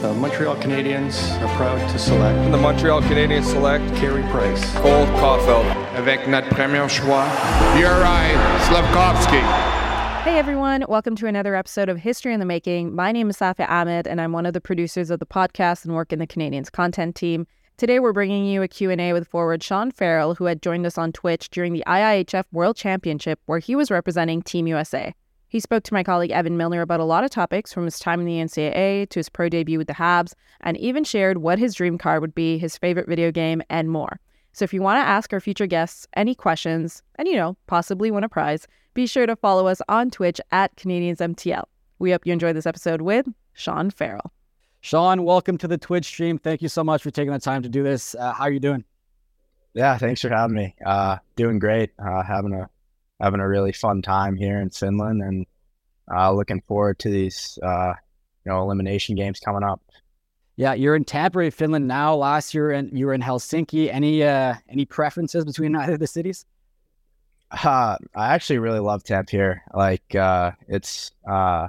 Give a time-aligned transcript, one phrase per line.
[0.00, 4.64] The Montreal Canadiens are proud to select The Montreal Canadiens select Carey Price.
[4.76, 5.66] Cole Caufield.
[5.94, 7.28] Avec notre premier choix,
[7.76, 9.42] Juraj Slafkovsky.
[10.22, 12.94] Hey everyone, welcome to another episode of History in the Making.
[12.94, 15.94] My name is Safa Ahmed and I'm one of the producers of the podcast and
[15.94, 17.46] work in the Canadiens content team.
[17.76, 21.12] Today we're bringing you a Q&A with forward Sean Farrell who had joined us on
[21.12, 25.14] Twitch during the IIHF World Championship where he was representing Team USA.
[25.50, 28.20] He spoke to my colleague Evan Milner about a lot of topics from his time
[28.20, 31.74] in the NCAA to his pro debut with the Habs and even shared what his
[31.74, 34.20] dream car would be, his favorite video game, and more.
[34.52, 38.12] So if you want to ask our future guests any questions and, you know, possibly
[38.12, 41.64] win a prize, be sure to follow us on Twitch at CanadiensMTL.
[41.98, 44.32] We hope you enjoyed this episode with Sean Farrell.
[44.82, 46.38] Sean, welcome to the Twitch stream.
[46.38, 48.14] Thank you so much for taking the time to do this.
[48.14, 48.84] Uh, how are you doing?
[49.74, 50.76] Yeah, thanks for having me.
[50.86, 51.90] Uh, doing great.
[51.98, 52.70] Uh, having a
[53.20, 55.46] having a really fun time here in Finland, and
[56.12, 57.94] uh, looking forward to these uh,
[58.44, 59.80] you know elimination games coming up.
[60.56, 62.14] Yeah, you're in Tampere, Finland now.
[62.14, 63.92] Last year, and you were in Helsinki.
[63.92, 66.44] Any uh, any preferences between either of the cities?
[67.50, 69.60] Uh, I actually really love Tampere.
[69.74, 71.68] Like uh, it's uh,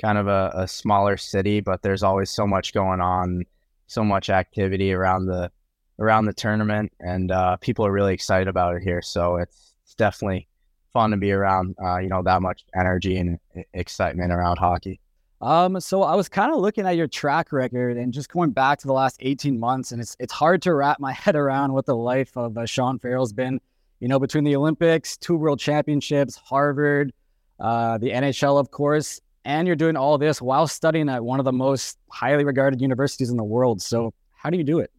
[0.00, 3.44] kind of a, a smaller city, but there's always so much going on,
[3.86, 5.50] so much activity around the
[5.98, 9.00] around the tournament, and uh, people are really excited about it here.
[9.00, 10.48] So it's, it's definitely
[10.92, 11.76] fun to be around.
[11.82, 13.38] Uh, you know that much energy and
[13.74, 15.00] excitement around hockey.
[15.40, 18.78] Um, so I was kind of looking at your track record and just going back
[18.78, 21.86] to the last 18 months, and it's it's hard to wrap my head around what
[21.86, 23.60] the life of uh, Sean Farrell's been.
[24.00, 27.12] You know, between the Olympics, two World Championships, Harvard,
[27.60, 31.44] uh, the NHL, of course, and you're doing all this while studying at one of
[31.44, 33.80] the most highly regarded universities in the world.
[33.80, 34.90] So how do you do it?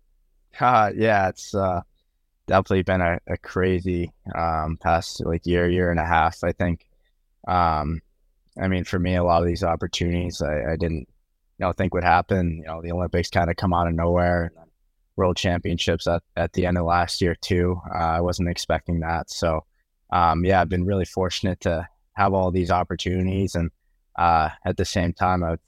[0.57, 1.81] Uh, yeah, it's uh,
[2.47, 6.44] definitely been a, a crazy um, past like year, year and a half.
[6.44, 6.85] I think.
[7.47, 8.02] Um,
[8.61, 11.08] I mean, for me, a lot of these opportunities I, I didn't,
[11.58, 12.58] you know, think would happen.
[12.58, 14.52] You know, the Olympics kind of come out of nowhere.
[15.16, 17.80] World Championships at, at the end of last year too.
[17.94, 19.29] Uh, I wasn't expecting that.
[19.29, 19.66] So,
[20.12, 23.72] um, yeah, I've been really fortunate to have all these opportunities, and
[24.18, 25.59] uh, at the same time, I've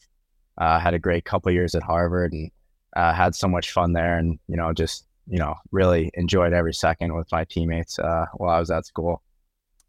[0.57, 2.51] uh, had a great couple years at Harvard and
[2.95, 6.73] uh, had so much fun there, and you know, just you know, really enjoyed every
[6.73, 9.21] second with my teammates uh, while I was at school.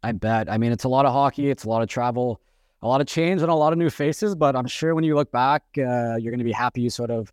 [0.03, 0.49] I bet.
[0.49, 1.49] I mean, it's a lot of hockey.
[1.49, 2.41] It's a lot of travel,
[2.81, 4.35] a lot of change, and a lot of new faces.
[4.35, 7.11] But I'm sure when you look back, uh, you're going to be happy you sort
[7.11, 7.31] of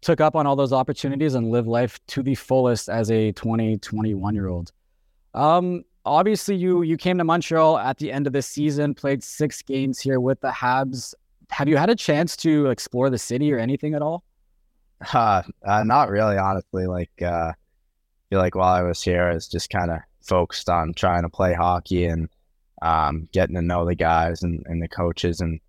[0.00, 3.78] took up on all those opportunities and live life to the fullest as a 20,
[3.78, 4.72] 21 year old.
[5.34, 9.62] Um, obviously, you you came to Montreal at the end of the season, played six
[9.62, 11.14] games here with the Habs.
[11.50, 14.24] Have you had a chance to explore the city or anything at all?
[15.12, 16.86] Uh, uh not really, honestly.
[16.86, 17.52] Like, uh,
[18.30, 21.28] feel like while I was here, I was just kind of focused on trying to
[21.28, 22.28] play hockey and
[22.82, 25.60] um, getting to know the guys and, and the coaches and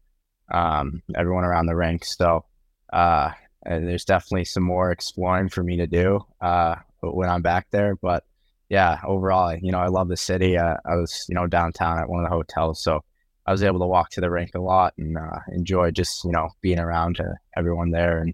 [0.52, 2.06] um, everyone around the rink.
[2.06, 2.46] So,
[2.94, 3.32] uh,
[3.66, 7.96] there's definitely some more exploring for me to do uh, when I'm back there.
[7.96, 8.24] But
[8.70, 10.58] yeah, overall, you know, I love the city.
[10.58, 13.04] Uh, I was, you know, downtown at one of the hotels, so
[13.46, 16.32] I was able to walk to the rink a lot and uh, enjoy just, you
[16.32, 17.20] know, being around
[17.56, 18.20] everyone there.
[18.20, 18.34] And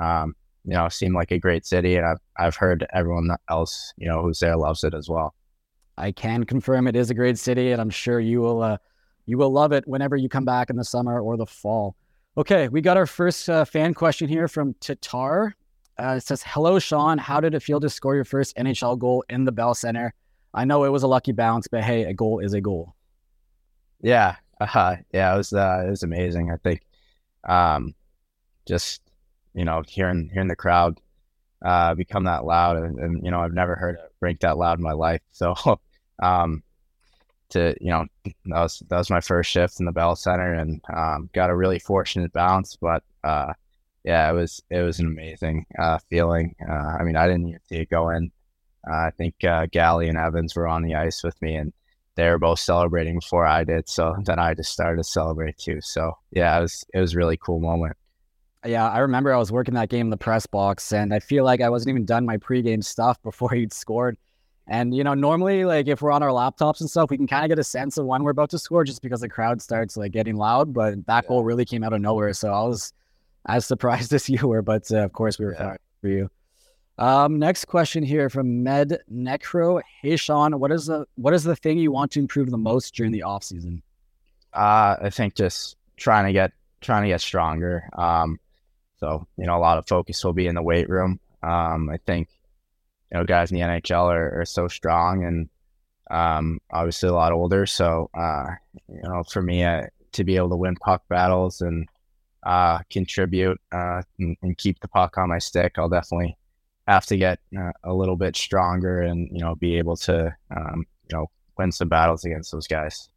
[0.00, 4.08] um, you know, seemed like a great city, and I've I've heard everyone else, you
[4.08, 5.34] know, who's there loves it as well.
[5.96, 8.76] I can confirm it is a great city, and I'm sure you will uh,
[9.26, 11.96] you will love it whenever you come back in the summer or the fall.
[12.36, 15.54] Okay, we got our first uh, fan question here from Tatar.
[15.98, 17.18] Uh, it says, "Hello, Sean.
[17.18, 20.14] How did it feel to score your first NHL goal in the Bell Center?
[20.54, 22.94] I know it was a lucky bounce, but hey, a goal is a goal."
[24.00, 26.52] Yeah, uh, yeah, it was uh, it was amazing.
[26.52, 26.82] I think,
[27.48, 27.94] um,
[28.66, 29.02] just
[29.58, 31.00] you know, hearing hearing the crowd
[31.64, 34.78] uh, become that loud, and, and, you know, I've never heard it break that loud
[34.78, 35.20] in my life.
[35.32, 35.54] So,
[36.22, 36.62] um,
[37.50, 38.04] to you know
[38.46, 41.56] that was that was my first shift in the Bell Center, and um, got a
[41.56, 42.76] really fortunate bounce.
[42.76, 43.52] But uh,
[44.04, 46.54] yeah, it was it was an amazing uh, feeling.
[46.68, 48.30] Uh, I mean, I didn't even see it go in.
[48.88, 51.72] Uh, I think uh, Gally and Evans were on the ice with me, and
[52.16, 53.88] they were both celebrating before I did.
[53.88, 55.80] So then I just started to celebrate too.
[55.80, 57.96] So yeah, it was it was really cool moment.
[58.64, 61.44] Yeah, I remember I was working that game in the press box, and I feel
[61.44, 64.16] like I wasn't even done my pregame stuff before he'd scored.
[64.66, 67.44] And you know, normally, like if we're on our laptops and stuff, we can kind
[67.44, 69.96] of get a sense of when we're about to score, just because the crowd starts
[69.96, 70.74] like getting loud.
[70.74, 71.28] But that yeah.
[71.28, 72.92] goal really came out of nowhere, so I was
[73.46, 74.62] as surprised as you were.
[74.62, 75.76] But uh, of course, we were yeah.
[76.00, 76.30] for you.
[76.98, 79.80] Um, next question here from Med Necro.
[80.02, 82.94] Hey Sean, what is the what is the thing you want to improve the most
[82.94, 83.82] during the off season?
[84.52, 87.88] Uh, I think just trying to get trying to get stronger.
[87.96, 88.38] Um,
[88.98, 91.20] so you know, a lot of focus will be in the weight room.
[91.42, 92.28] Um, I think
[93.10, 95.48] you know, guys in the NHL are, are so strong and
[96.10, 97.66] um, obviously a lot older.
[97.66, 98.46] So, uh,
[98.88, 101.88] you know, for me uh, to be able to win puck battles and
[102.44, 106.36] uh, contribute uh, and, and, keep the puck on my stick, I'll definitely
[106.86, 110.86] have to get uh, a little bit stronger and you know be able to um,
[111.10, 111.26] you know
[111.58, 113.10] win some battles against those guys.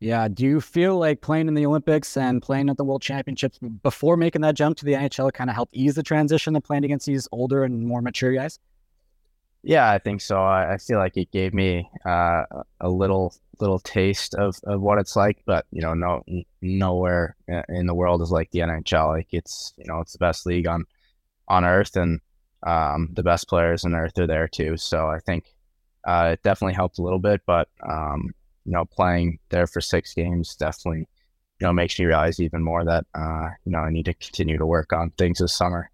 [0.00, 0.28] Yeah.
[0.28, 4.16] Do you feel like playing in the Olympics and playing at the World Championships before
[4.16, 7.06] making that jump to the NHL kind of helped ease the transition to playing against
[7.06, 8.58] these older and more mature guys?
[9.62, 10.40] Yeah, I think so.
[10.40, 12.44] I, feel like it gave me uh,
[12.80, 16.22] a little little taste of, of what it's like, but you know, no
[16.60, 17.34] nowhere
[17.68, 19.08] in the world is like the NHL.
[19.08, 20.84] Like it's you know it's the best league on
[21.48, 22.20] on earth, and
[22.64, 24.76] um, the best players on earth are there too.
[24.76, 25.52] So I think
[26.06, 28.34] uh, it definitely helped a little bit, but um,
[28.66, 31.06] you know, playing there for six games definitely
[31.60, 34.58] you know makes me realize even more that uh, you know I need to continue
[34.58, 35.90] to work on things this summer.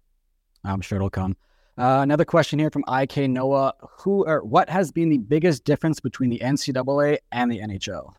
[0.63, 1.35] I'm sure it'll come.
[1.77, 5.99] Uh, another question here from IK Noah: Who or what has been the biggest difference
[5.99, 8.13] between the NCAA and the NHL?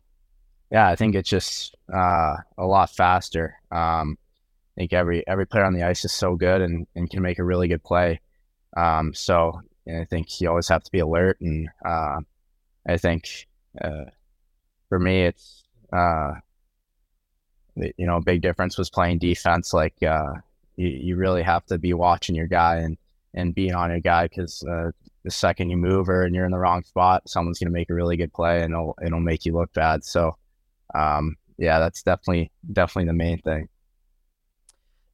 [0.71, 3.57] Yeah, I think it's just uh, a lot faster.
[3.71, 4.19] Um,
[4.77, 7.39] I think every every player on the ice is so good and, and can make
[7.39, 8.21] a really good play.
[8.77, 12.21] Um, so I think you always have to be alert, and uh,
[12.89, 13.47] I think
[13.81, 14.07] uh,
[14.95, 16.35] for me, it's uh,
[17.75, 19.75] you know a big difference was playing defense.
[19.75, 20.35] Like uh,
[20.77, 22.97] you, you really have to be watching your guy and
[23.35, 24.93] and being on your guy because uh,
[25.25, 27.95] the second you move or and you're in the wrong spot, someone's to make a
[27.95, 30.05] really good play and it'll it'll make you look bad.
[30.05, 30.37] So,
[30.95, 33.69] um, yeah, that's definitely definitely the main thing.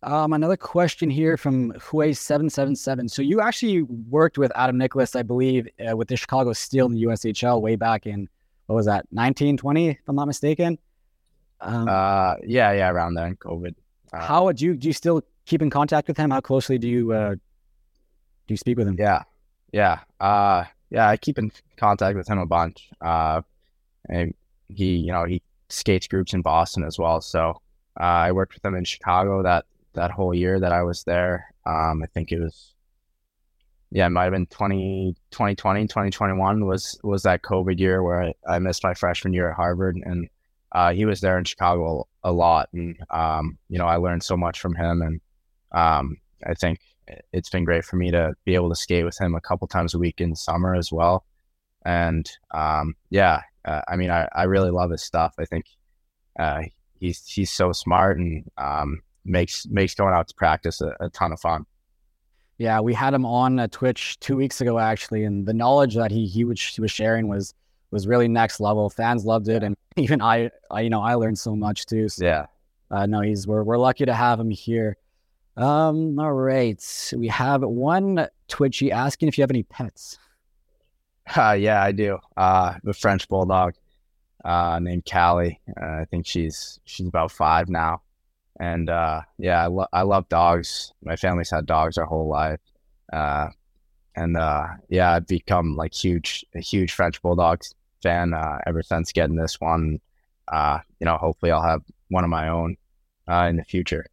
[0.02, 3.08] Um, another question here from Huey seven seven seven.
[3.08, 3.80] So you actually
[4.10, 7.76] worked with Adam Nicholas, I believe, uh, with the Chicago Steel in the USHL way
[7.76, 8.28] back in
[8.70, 10.78] what was that, nineteen twenty, if I'm not mistaken.
[11.60, 13.74] Um, uh, yeah, yeah, around then, COVID.
[14.12, 14.86] Uh, how do you do?
[14.88, 16.30] You still keep in contact with him?
[16.30, 17.38] How closely do you uh, do
[18.46, 18.94] you speak with him?
[18.96, 19.24] Yeah,
[19.72, 21.08] yeah, uh, yeah.
[21.08, 22.88] I keep in contact with him a bunch.
[23.00, 23.42] Uh,
[24.08, 24.34] and
[24.68, 27.20] he, you know, he skates groups in Boston as well.
[27.20, 27.60] So
[27.98, 29.64] uh, I worked with him in Chicago that
[29.94, 31.52] that whole year that I was there.
[31.66, 32.72] Um, I think it was,
[33.90, 38.34] yeah, it might have been 20, 2020, 2021 was was that COVID year where I,
[38.48, 40.28] I missed my freshman year at Harvard, and
[40.72, 44.36] uh, he was there in Chicago a lot, and um, you know, I learned so
[44.36, 45.20] much from him, and
[45.72, 46.16] um,
[46.46, 46.80] I think
[47.32, 49.94] it's been great for me to be able to skate with him a couple times
[49.94, 51.24] a week in summer as well.
[51.84, 55.34] And um, yeah, uh, I mean, I, I really love his stuff.
[55.38, 55.66] I think
[56.38, 56.62] uh,
[56.98, 61.32] he's he's so smart and um, makes makes going out to practice a, a, ton
[61.32, 61.66] of fun.
[62.60, 66.10] Yeah, we had him on uh, Twitch two weeks ago actually, and the knowledge that
[66.10, 67.54] he he was he was sharing was
[67.90, 68.90] was really next level.
[68.90, 72.10] Fans loved it, and even I, I you know I learned so much too.
[72.10, 72.46] So, yeah,
[72.90, 74.98] uh, no, he's we're we're lucky to have him here.
[75.56, 77.12] Um, all right.
[77.16, 80.18] We have one Twitchy asking if you have any pets.
[81.36, 82.18] Uh, yeah, I do.
[82.36, 83.74] Uh, the French bulldog,
[84.44, 85.60] uh, named Callie.
[85.80, 88.02] Uh, I think she's she's about five now,
[88.60, 90.92] and uh, yeah, I, lo- I love dogs.
[91.02, 92.60] My family's had dogs our whole life,
[93.12, 93.48] uh,
[94.14, 99.12] and uh, yeah, I've become like huge a huge French bulldogs fan uh, ever since
[99.12, 99.98] getting this one.
[100.46, 102.76] Uh, you know, hopefully I'll have one of my own
[103.26, 104.04] uh, in the future.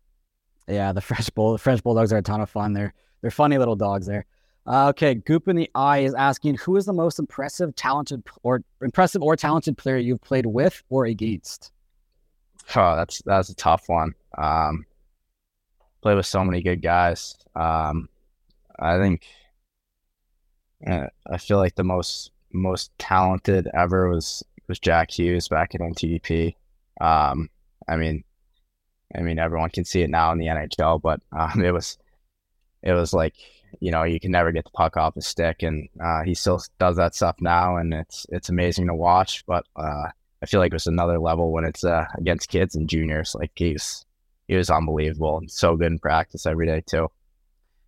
[0.68, 2.72] Yeah, the French bull French bulldogs are a ton of fun.
[2.72, 4.26] They're they're funny little dogs there.
[4.66, 8.62] Uh, okay, Goop in the Eye is asking who is the most impressive, talented, or
[8.82, 11.72] impressive or talented player you've played with or against.
[12.76, 14.14] Oh, that's that's a tough one.
[14.38, 14.86] Um,
[16.02, 17.36] play with so many good guys.
[17.56, 18.10] Um,
[18.80, 19.26] I think
[20.86, 25.82] uh, I feel like the most most talented ever was was Jack Hughes back at
[25.82, 26.56] NTDP.
[27.00, 27.50] Um,
[27.88, 28.24] I mean,
[29.16, 31.98] I mean, everyone can see it now in the NHL, but um, it was
[32.84, 33.36] it was like
[33.80, 36.62] you know you can never get the puck off the stick, and uh, he still
[36.80, 39.46] does that stuff now, and it's it's amazing to watch.
[39.46, 40.10] But uh,
[40.42, 43.36] I feel like it was another level when it's uh, against kids and juniors.
[43.36, 44.06] Like he's
[44.48, 47.10] he was unbelievable and so good in practice every day too.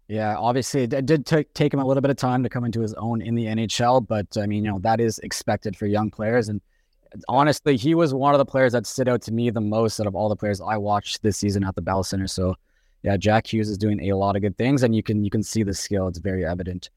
[0.08, 2.82] Yeah, obviously it did t- take him a little bit of time to come into
[2.82, 6.10] his own in the NHL, but I mean, you know, that is expected for young
[6.10, 6.50] players.
[6.50, 6.62] And
[7.27, 10.08] honestly, he was one of the players that stood out to me the most out
[10.08, 12.25] of all the players I watched this season at the Bell Center.
[12.25, 12.56] So,
[13.03, 15.44] yeah, Jack Hughes is doing a lot of good things, and you can you can
[15.44, 16.89] see the skill; it's very evident.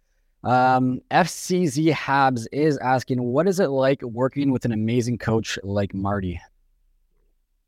[0.45, 5.95] Um, FCZ Habs is asking, what is it like working with an amazing coach like
[5.95, 6.41] Marty?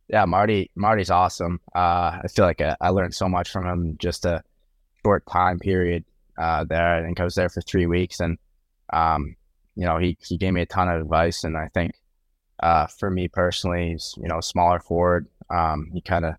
[0.08, 0.70] Yeah, Marty.
[0.74, 1.60] Marty's awesome.
[1.74, 4.42] Uh, I feel like I, I, learned so much from him just a
[5.04, 6.04] short time period
[6.36, 6.96] uh, there.
[6.96, 8.36] I think I was there for three weeks, and
[8.92, 9.34] um,
[9.76, 11.92] you know, he he gave me a ton of advice, and I think
[12.62, 15.26] uh, for me personally, he's you know smaller forward.
[15.48, 16.34] Um, he kind of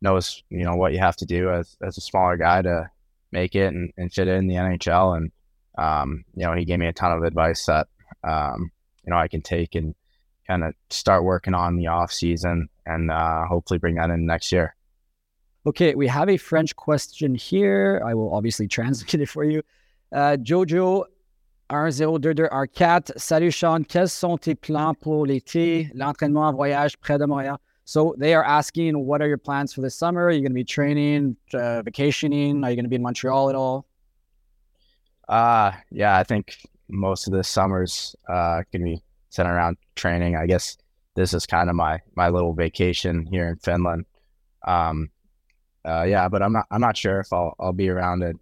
[0.00, 2.90] knows you know what you have to do as as a smaller guy to
[3.32, 5.16] make it and, and fit in the NHL.
[5.16, 5.32] And
[5.80, 7.88] um, you know he gave me a ton of advice that
[8.22, 8.70] um,
[9.04, 9.94] you know I can take and
[10.46, 14.52] kind of start working on the off season and uh, hopefully bring that in next
[14.52, 14.74] year.
[15.66, 18.02] Okay, we have a French question here.
[18.04, 19.62] I will obviously translate it for you.
[20.12, 21.04] Uh, Jojo
[21.70, 23.12] 102214.
[23.16, 27.58] Salut Sean, quels sont tes plans pour l'été, l'entraînement en voyage près de Montréal?
[27.84, 30.26] So they are asking, what are your plans for the summer?
[30.26, 32.64] Are you going to be training, uh, vacationing?
[32.64, 33.86] Are you going to be in Montreal at all?
[35.30, 36.56] Uh, yeah, I think
[36.88, 40.34] most of the summers uh, to be centered around training.
[40.34, 40.76] I guess
[41.14, 44.06] this is kind of my my little vacation here in Finland.
[44.66, 45.10] Um,
[45.86, 48.40] uh, yeah, but I'm not I'm not sure if I'll I'll be around in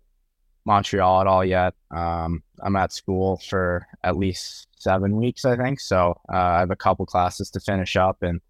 [0.64, 1.75] Montreal at all yet.
[1.90, 5.80] Um, I'm at school for at least seven weeks, I think.
[5.80, 8.40] So uh, I have a couple classes to finish up, and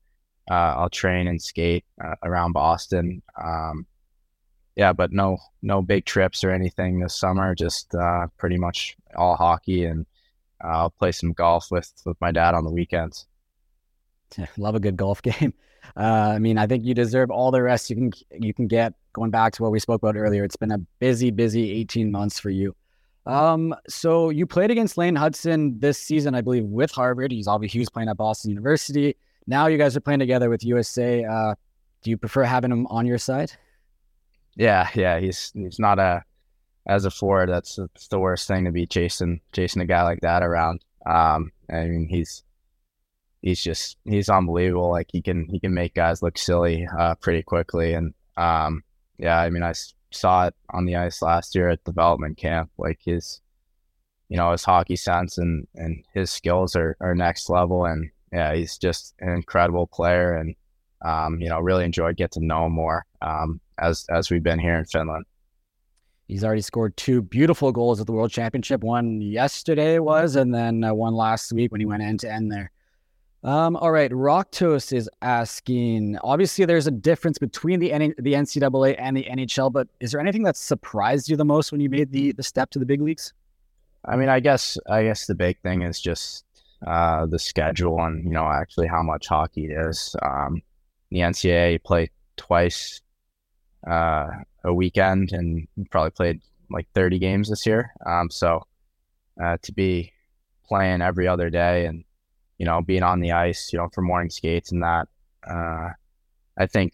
[0.48, 3.20] uh, I'll train and skate uh, around Boston.
[3.42, 3.84] Um,
[4.78, 7.54] yeah, but no no big trips or anything this summer.
[7.54, 10.06] Just uh, pretty much all hockey, and
[10.64, 13.26] uh, I'll play some golf with with my dad on the weekends.
[14.56, 15.52] Love a good golf game.
[15.96, 18.94] Uh, I mean, I think you deserve all the rest you can you can get.
[19.14, 22.38] Going back to what we spoke about earlier, it's been a busy, busy 18 months
[22.38, 22.76] for you.
[23.26, 27.32] Um, so you played against Lane Hutson this season, I believe, with Harvard.
[27.32, 29.16] He's obviously he was playing at Boston University.
[29.48, 31.24] Now you guys are playing together with USA.
[31.24, 31.54] Uh,
[32.02, 33.52] do you prefer having him on your side?
[34.58, 36.24] Yeah, yeah, he's he's not a
[36.86, 37.48] as a forward.
[37.48, 37.78] That's,
[38.10, 40.84] the worst thing to be chasing chasing a guy like that around.
[41.06, 42.42] Um, I mean, he's
[43.40, 44.90] he's just he's unbelievable.
[44.90, 48.82] Like he can he can make guys look silly uh, pretty quickly, and um,
[49.16, 49.74] yeah, I mean I
[50.10, 52.70] saw it on the ice last year at development camp.
[52.78, 53.40] Like his
[54.28, 58.54] you know his hockey sense and and his skills are are next level, and yeah,
[58.54, 60.56] he's just an incredible player, and
[61.02, 64.58] um, you know really enjoyed get to know him more um, as as we've been
[64.58, 65.24] here in Finland.
[66.26, 68.82] He's already scored two beautiful goals at the World Championship.
[68.82, 72.52] One yesterday was, and then uh, one last week when he went end to end
[72.52, 72.70] there.
[73.44, 76.18] Um, all right, Rocktos is asking.
[76.22, 80.20] Obviously, there's a difference between the N- the NCAA and the NHL, but is there
[80.20, 83.00] anything that surprised you the most when you made the the step to the big
[83.00, 83.32] leagues?
[84.04, 86.44] I mean, I guess I guess the big thing is just
[86.86, 90.16] uh, the schedule and you know actually how much hockey it is.
[90.22, 90.60] Um,
[91.10, 93.00] the NCAA play twice
[93.86, 94.28] uh,
[94.64, 97.92] a weekend, and probably played like 30 games this year.
[98.06, 98.66] Um, so
[99.42, 100.12] uh, to be
[100.68, 102.04] playing every other day and
[102.58, 105.08] you know, being on the ice, you know, for morning skates and that,
[105.48, 105.90] uh,
[106.58, 106.92] I think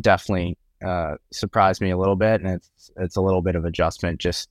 [0.00, 4.20] definitely uh, surprised me a little bit, and it's it's a little bit of adjustment
[4.20, 4.50] just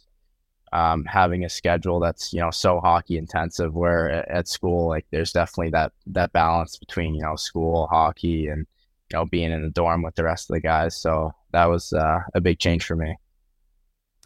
[0.72, 3.76] um, having a schedule that's you know so hockey intensive.
[3.76, 8.66] Where at school, like there's definitely that that balance between you know school hockey and
[9.16, 10.96] know being in the dorm with the rest of the guys.
[10.96, 13.16] So that was uh, a big change for me.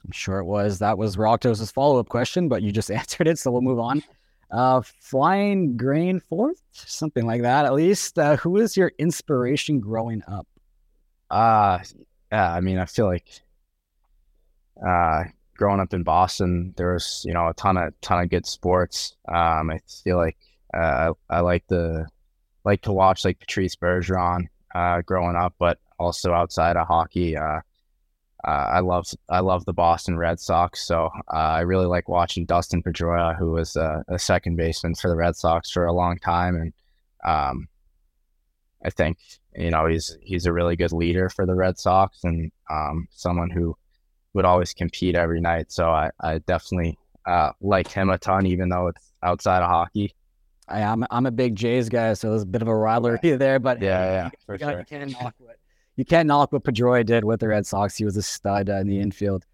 [0.06, 0.80] I'm sure it was.
[0.80, 4.04] That was Rocktos's follow up question, but you just answered it, so we'll move on.
[4.52, 8.18] Uh, flying grain fourth, something like that, at least.
[8.18, 10.48] Uh, who is your inspiration growing up?
[11.30, 11.80] Uh,
[12.32, 13.28] yeah, I mean, I feel like
[14.86, 18.48] uh, growing up in Boston, there was, you know, a ton of, ton of good
[18.48, 19.16] sports.
[19.28, 20.38] Um, I feel like
[20.74, 22.08] uh, I, I like the,
[22.66, 27.62] like to watch like Patrice Bergeron uh, growing up, but also outside of hockey, uh,
[28.48, 32.46] uh, I love I love the Boston Red Sox, so uh, I really like watching
[32.46, 36.18] Dustin Pedroia, who was a, a, second baseman for the Red Sox for a long
[36.20, 36.74] time, and
[37.26, 37.68] um,
[38.86, 39.18] I think
[39.56, 43.50] you know he's he's a really good leader for the Red Sox and um, someone
[43.50, 43.76] who
[44.34, 45.72] would always compete every night.
[45.72, 50.16] So I, I definitely uh, like him a ton, even though it's outside of hockey.
[50.70, 53.60] I am I'm a big Jays guy, so there's a bit of a rivalry there,
[53.60, 54.84] but yeah, yeah, for you sure.
[54.84, 55.58] Can't knock what,
[55.96, 57.98] you can't knock what Pedroia did with the Red Sox.
[57.98, 59.46] He was a stud uh, in the infield.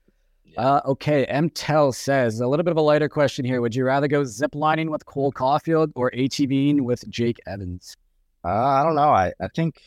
[0.57, 3.61] Uh, okay, MTEL says a little bit of a lighter question here.
[3.61, 7.97] Would you rather go ziplining with Cole Caufield or ATVing with Jake Evans?
[8.43, 9.09] Uh, I don't know.
[9.09, 9.81] I, I think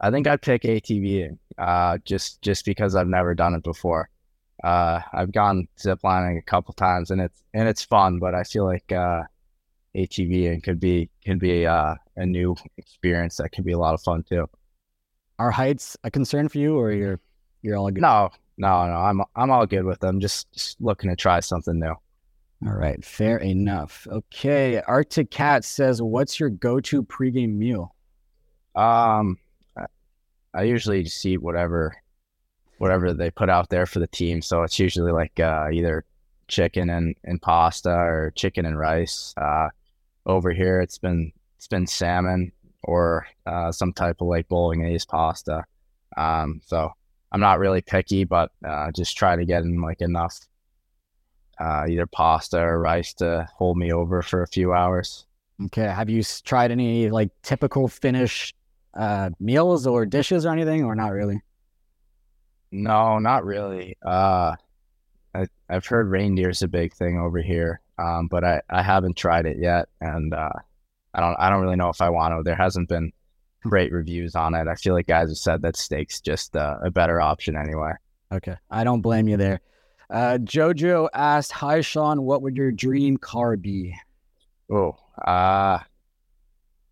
[0.00, 4.08] I think I'd pick ATVing uh, just just because I've never done it before.
[4.62, 8.64] Uh, I've gone ziplining a couple times and it's and it's fun, but I feel
[8.64, 8.92] like
[9.96, 13.94] uh, and could be could be uh, a new experience that could be a lot
[13.94, 14.48] of fun too
[15.38, 17.20] are heights a concern for you, or you're
[17.62, 18.00] you're all good?
[18.00, 18.94] No, no, no.
[18.94, 20.20] I'm I'm all good with them.
[20.20, 21.94] Just, just looking to try something new.
[22.66, 24.06] All right, fair enough.
[24.10, 27.94] Okay, Arctic Cat says, "What's your go-to pregame meal?"
[28.74, 29.38] Um,
[30.54, 31.94] I usually just eat whatever,
[32.78, 34.40] whatever they put out there for the team.
[34.40, 36.04] So it's usually like uh, either
[36.48, 39.34] chicken and, and pasta or chicken and rice.
[39.36, 39.68] Uh,
[40.26, 42.52] over here, it's been it's been salmon
[42.82, 45.64] or uh, some type of like bolognese pasta.
[46.16, 46.92] Um, so
[47.32, 50.38] I'm not really picky, but uh, just try to get in like enough
[51.58, 55.26] uh, either pasta or rice to hold me over for a few hours.
[55.66, 55.86] Okay.
[55.86, 58.54] Have you tried any like typical Finnish
[58.94, 61.40] uh, meals or dishes or anything, or not really?
[62.70, 63.96] No, not really.
[64.04, 64.56] Uh,
[65.34, 69.46] I, I've heard reindeer's a big thing over here, um, but I, I haven't tried
[69.46, 70.50] it yet, and uh,
[71.14, 72.42] I don't I don't really know if I want to.
[72.42, 73.12] There hasn't been
[73.62, 74.68] great reviews on it.
[74.68, 77.92] I feel like guys have said that steak's just uh, a better option anyway.
[78.32, 79.60] Okay, I don't blame you there.
[80.10, 83.94] Uh, Jojo asked, "Hi Sean, what would your dream car be?"
[84.70, 85.78] Oh, uh,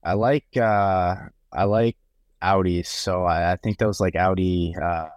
[0.02, 1.16] I like uh,
[1.52, 1.96] I like
[2.42, 5.08] Audis, so I, I think those like Audi, uh,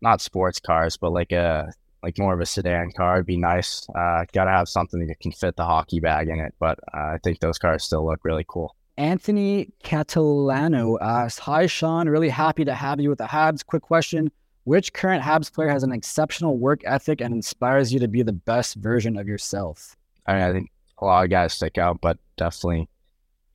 [0.00, 1.72] not sports cars, but like a
[2.02, 3.86] like more of a sedan car would be nice.
[3.94, 7.14] Uh, Got to have something that can fit the hockey bag in it, but uh,
[7.14, 8.74] I think those cars still look really cool.
[8.96, 13.64] Anthony Catalano asked, "Hi Sean, really happy to have you with the Habs.
[13.64, 14.30] Quick question:
[14.64, 18.32] Which current Habs player has an exceptional work ethic and inspires you to be the
[18.32, 22.18] best version of yourself?" I mean, I think a lot of guys stick out, but
[22.36, 22.88] definitely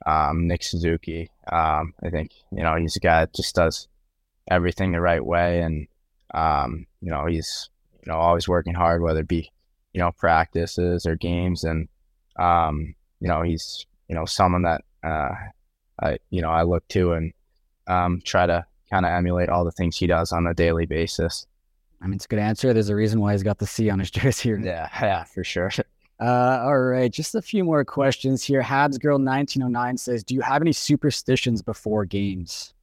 [0.05, 1.29] um, Nick Suzuki.
[1.51, 3.87] Um, I think you know he's a guy that just does
[4.49, 5.87] everything the right way, and
[6.33, 7.69] um, you know he's
[8.05, 9.51] you know always working hard, whether it be
[9.93, 11.87] you know practices or games, and
[12.37, 15.31] um, you know he's you know someone that uh,
[16.01, 17.33] I you know I look to and
[17.87, 21.47] um, try to kind of emulate all the things he does on a daily basis.
[22.01, 22.73] I mean, it's a good answer.
[22.73, 24.49] There's a reason why he's got the C on his jersey.
[24.49, 24.59] here.
[24.59, 25.71] Yeah, yeah, for sure.
[26.17, 28.61] Uh, all right, just a few more questions here.
[28.61, 32.73] Habs girl 1909 says, "Do you have any superstitions before games?"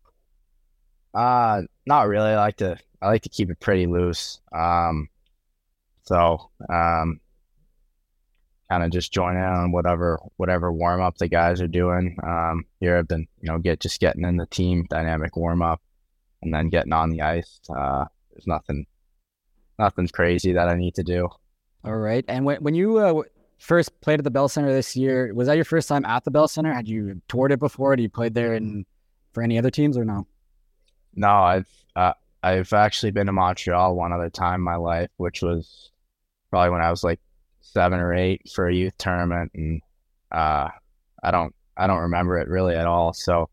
[1.15, 2.33] Uh, not really.
[2.33, 4.39] I like to I like to keep it pretty loose.
[4.55, 5.09] Um,
[6.05, 7.21] so um,
[8.73, 12.17] kind of just join in on whatever whatever warm up the guys are doing.
[12.23, 15.81] Um, here I've been you know get just getting in the team dynamic warm up,
[16.43, 17.61] and then getting on the ice.
[17.69, 18.87] Uh, there's nothing
[19.79, 21.29] nothing crazy that I need to do.
[21.85, 23.23] All right, and when when you uh,
[23.59, 26.31] first played at the Bell Center this year, was that your first time at the
[26.31, 26.73] Bell Center?
[26.73, 27.93] Had you toured it before?
[27.93, 28.87] Had you played there in
[29.33, 30.27] for any other teams or no?
[31.15, 35.43] No, I've uh, I've actually been to Montreal one other time in my life, which
[35.43, 35.92] was
[36.53, 37.19] probably when I was like
[37.63, 39.81] seven or eight for a youth tournament, and
[40.31, 40.69] uh,
[41.23, 43.15] I don't I don't remember it really at all.
[43.15, 43.49] So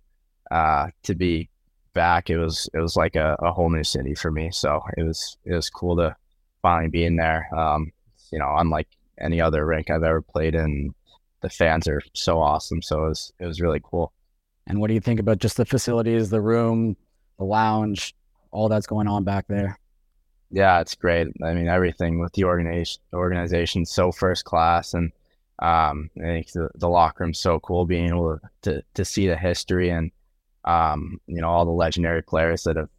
[0.51, 1.49] uh, to be
[1.93, 4.51] back, it was it was like a, a whole new city for me.
[4.51, 6.15] So it was it was cool to
[6.61, 7.47] finally be in there.
[7.55, 7.91] Um,
[8.31, 10.93] you know, unlike any other rink I've ever played in,
[11.41, 12.81] the fans are so awesome.
[12.81, 14.11] So it was it was really cool.
[14.67, 16.97] And what do you think about just the facilities, the room,
[17.37, 18.13] the lounge,
[18.51, 19.79] all that's going on back there?
[20.51, 21.27] Yeah, it's great.
[21.43, 25.11] I mean, everything with the organization, organization, so first class, and
[25.59, 27.85] um, I think the, the locker room's so cool.
[27.85, 30.11] Being able to to to see the history and
[30.65, 32.89] um, you know all the legendary players that have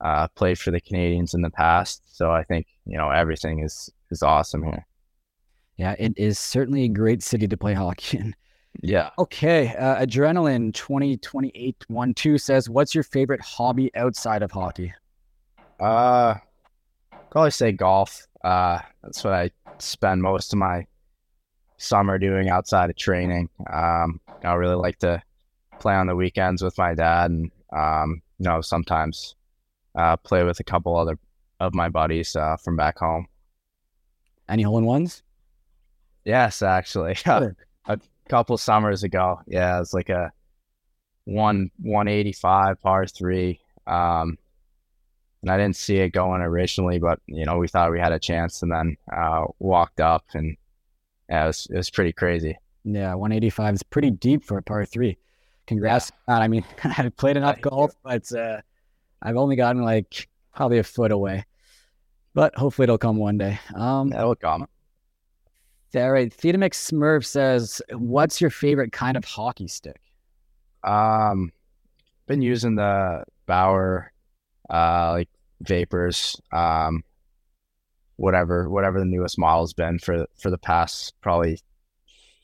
[0.00, 2.02] uh, played for the Canadiens in the past.
[2.16, 4.86] So I think you know everything is is awesome here.
[5.76, 8.34] Yeah, it is certainly a great city to play hockey in.
[8.82, 9.10] Yeah.
[9.18, 9.74] Okay.
[9.76, 14.92] Uh, Adrenaline 2028 1 2 says, What's your favorite hobby outside of hockey?
[15.80, 16.34] Uh,
[17.30, 18.26] probably say golf.
[18.44, 20.86] Uh, that's what I spend most of my
[21.78, 23.48] summer doing outside of training.
[23.72, 25.22] Um, I really like to
[25.78, 29.34] play on the weekends with my dad, and um, you know sometimes
[29.94, 31.18] uh, play with a couple other
[31.60, 33.26] of my buddies uh, from back home.
[34.48, 35.22] Any hole in ones?
[36.24, 39.40] Yes, actually, a couple summers ago.
[39.46, 40.32] Yeah, it's like a
[41.24, 43.60] one one eighty five par three.
[43.86, 44.38] Um,
[45.42, 48.18] and I didn't see it going originally, but you know we thought we had a
[48.18, 50.56] chance, and then uh, walked up, and
[51.28, 52.58] yeah, it was it was pretty crazy.
[52.84, 55.18] Yeah, 185 is pretty deep for a par three.
[55.66, 56.12] Congrats.
[56.28, 56.38] Yeah.
[56.38, 58.60] I mean, I've played enough golf, but uh,
[59.22, 61.44] I've only gotten like probably a foot away.
[62.34, 63.58] But hopefully it'll come one day.
[63.74, 64.68] Um, That'll come.
[65.94, 66.30] All right.
[66.30, 70.00] Theodemic Smurf says, "What's your favorite kind of hockey stick?"
[70.84, 71.50] Um,
[72.26, 74.12] been using the Bauer,
[74.70, 75.28] uh, like
[75.60, 77.02] Vapors, um,
[78.16, 81.58] whatever, whatever the newest model's been for for the past probably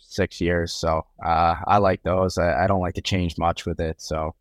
[0.00, 0.72] six years.
[0.72, 2.38] So uh, I like those.
[2.38, 4.00] I, I don't like to change much with it.
[4.00, 4.34] So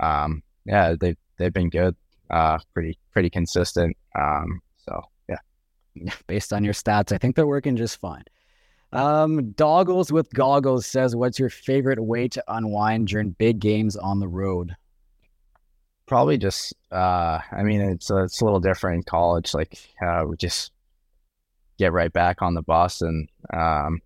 [0.00, 1.96] um, yeah, they they've been good.
[2.30, 3.96] Uh, pretty pretty consistent.
[4.18, 5.38] Um, so yeah,
[6.26, 8.24] based on your stats, I think they're working just fine.
[8.92, 14.20] Um, Doggles with Goggles says, "What's your favorite way to unwind during big games on
[14.20, 14.76] the road?"
[16.12, 19.54] Probably just, uh, I mean, it's uh, it's a little different in college.
[19.54, 20.70] Like, uh, we just
[21.78, 24.02] get right back on the bus and um,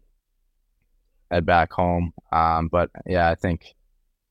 [1.33, 2.13] head back home.
[2.31, 3.75] Um, but yeah, I think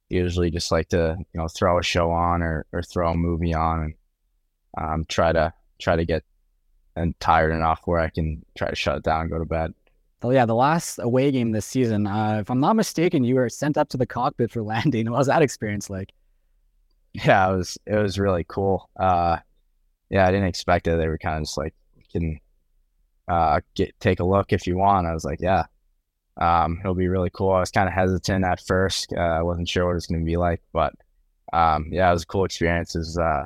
[0.07, 3.53] usually just like to you know throw a show on or or throw a movie
[3.53, 3.93] on and
[4.77, 6.23] um, try to try to get
[6.95, 9.73] and tired enough where I can try to shut it down and go to bed.
[10.21, 13.49] Oh yeah, the last away game this season, uh, if I'm not mistaken, you were
[13.49, 15.11] sent up to the cockpit for landing.
[15.11, 16.13] What was that experience like?
[17.23, 18.89] Yeah, it was it was really cool.
[18.99, 19.37] Uh,
[20.09, 20.97] yeah, I didn't expect it.
[20.97, 21.73] They were kind of just like,
[22.11, 22.39] can
[23.27, 25.07] uh, get take a look if you want.
[25.07, 25.65] I was like, yeah,
[26.37, 27.51] um, it'll be really cool.
[27.51, 29.13] I was kind of hesitant at first.
[29.15, 30.93] Uh, I wasn't sure what it was going to be like, but
[31.53, 32.95] um, yeah, it was a cool experience.
[32.95, 33.45] Is uh,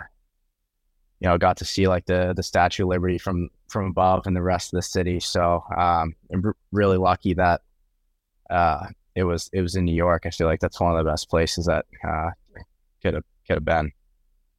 [1.19, 4.35] you know, got to see like the the Statue of Liberty from from above and
[4.35, 5.19] the rest of the city.
[5.19, 7.61] So um, I'm really lucky that
[8.49, 10.25] uh, it was it was in New York.
[10.25, 12.31] I feel like that's one of the best places that uh,
[13.01, 13.91] could have could have been.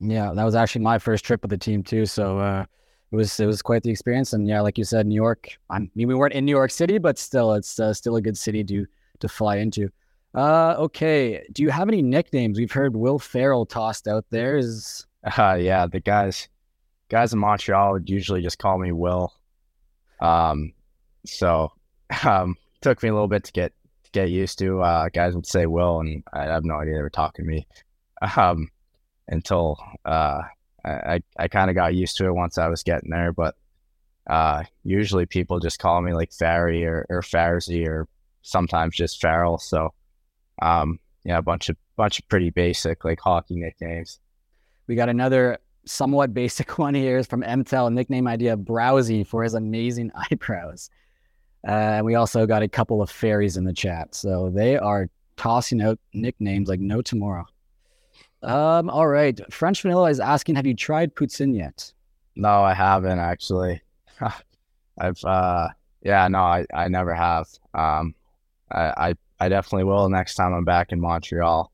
[0.01, 2.07] Yeah, that was actually my first trip with the team too.
[2.07, 2.65] So uh,
[3.13, 4.33] it was it was quite the experience.
[4.33, 5.49] And yeah, like you said, New York.
[5.71, 8.37] I mean, we weren't in New York City, but still, it's uh, still a good
[8.37, 8.87] city to
[9.21, 9.91] to fly into.
[10.35, 11.45] Uh, okay.
[11.53, 12.59] Do you have any nicknames?
[12.59, 14.57] We've heard Will Ferrell tossed out there.
[14.57, 15.07] Is
[15.39, 16.49] uh, yeah, the guys
[17.09, 19.33] guys in Montreal would usually just call me Will.
[20.21, 20.73] Um,
[21.27, 21.73] so
[22.25, 23.73] um, took me a little bit to get
[24.05, 24.81] to get used to.
[24.81, 27.67] Uh, guys would say Will, and I have no idea they were talking to me.
[28.37, 28.69] Um,
[29.31, 30.43] until uh,
[30.85, 33.55] I I kind of got used to it once I was getting there, but
[34.29, 38.07] uh, usually people just call me like Farry or or Farzy or
[38.43, 39.59] sometimes just Farrell.
[39.59, 39.95] So
[40.61, 44.21] um, yeah, a bunch of bunch of pretty basic like hockey nicknames.
[44.87, 49.55] We got another somewhat basic one here is from MTEL, nickname idea Browsy for his
[49.55, 50.91] amazing eyebrows.
[51.67, 54.15] Uh, and we also got a couple of fairies in the chat.
[54.15, 57.45] So they are tossing out nicknames like no tomorrow.
[58.43, 59.39] Um, all right.
[59.53, 61.93] French Vanilla is asking, have you tried poutine yet?
[62.37, 63.83] No, I haven't actually.
[64.99, 65.69] I've uh
[66.03, 67.47] yeah, no, I, I never have.
[67.75, 68.15] Um
[68.71, 71.73] I, I I definitely will next time I'm back in Montreal.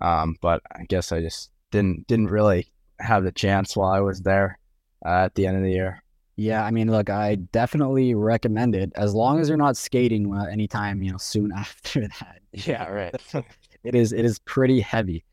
[0.00, 4.20] Um, but I guess I just didn't didn't really have the chance while I was
[4.22, 4.58] there
[5.04, 6.02] uh, at the end of the year.
[6.36, 10.44] Yeah, I mean, look, I definitely recommend it as long as you're not skating uh,
[10.44, 12.40] anytime you know soon after that.
[12.52, 13.14] Yeah, right.
[13.84, 15.24] it is it is pretty heavy.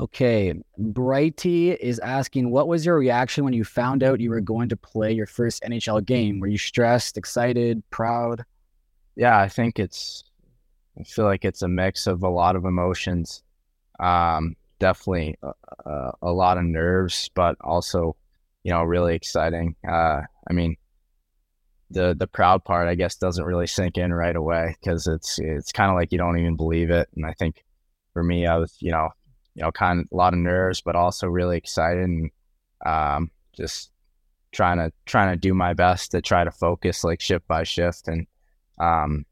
[0.00, 4.68] Okay, Brighty is asking, what was your reaction when you found out you were going
[4.70, 6.40] to play your first NHL game?
[6.40, 8.44] Were you stressed, excited, proud?
[9.14, 10.24] Yeah, I think it's.
[10.98, 13.42] I feel like it's a mix of a lot of emotions.
[14.00, 18.16] Um, definitely a, a, lot of nerves, but also,
[18.64, 19.76] you know, really exciting.
[19.88, 20.76] Uh, I mean,
[21.90, 25.72] the the proud part, I guess, doesn't really sink in right away because it's it's
[25.72, 27.08] kind of like you don't even believe it.
[27.14, 27.64] And I think
[28.12, 29.10] for me, I was, you know,
[29.54, 32.30] you know, kind of a lot of nerves, but also really excited and
[32.84, 33.90] um, just
[34.52, 38.08] trying to trying to do my best to try to focus like shift by shift
[38.08, 38.26] and
[38.78, 39.24] um,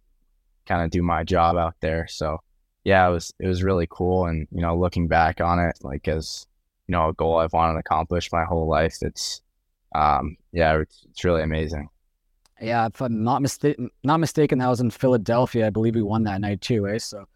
[0.67, 2.07] kind of do my job out there.
[2.09, 2.39] So
[2.85, 4.27] yeah, it was it was really cool.
[4.27, 6.47] And you know, looking back on it, like as
[6.87, 8.99] you know, a goal I've wanted to accomplish my whole life.
[9.03, 9.41] It's
[9.95, 11.89] um, yeah, it's, it's really amazing.
[12.61, 15.67] Yeah, if I'm not mistaken, not mistaken, that was in Philadelphia.
[15.67, 16.99] I believe we won that night too, eh?
[16.99, 17.27] So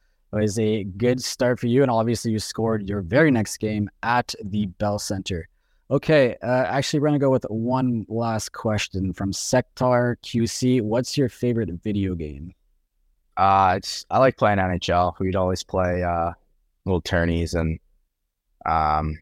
[0.41, 4.35] was a good start for you, and obviously you scored your very next game at
[4.45, 5.49] the Bell Center.
[5.91, 10.83] Okay, uh, actually, we're gonna go with one last question from Sectar QC.
[10.83, 12.55] What's your favorite video game?
[13.37, 15.19] Uh, it's I like playing NHL.
[15.19, 16.33] We'd always play uh,
[16.85, 17.79] little tourneys and
[18.65, 19.19] um,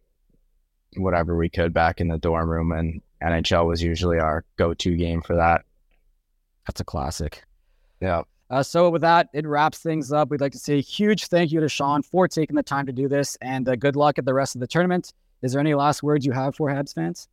[0.97, 5.23] whatever we could back in the dorm room, and NHL was usually our go-to game
[5.23, 5.65] for that.
[6.67, 7.45] That's a classic.
[8.01, 8.23] Yeah.
[8.55, 10.31] Uh, so with that, it wraps things up.
[10.31, 12.93] We'd like to say a huge thank you to Sean for taking the time to
[12.93, 15.13] do this, and uh, good luck at the rest of the tournament.
[15.43, 17.27] Is there any last words you have for Habs fans?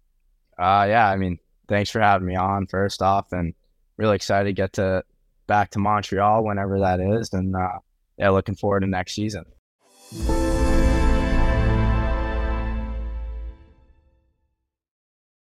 [0.58, 3.54] Uh, yeah, I mean, thanks for having me on first off, and
[3.98, 5.04] really excited to get to
[5.46, 7.32] back to Montreal whenever that is.
[7.34, 7.78] And uh,
[8.18, 9.46] yeah, looking forward to next season.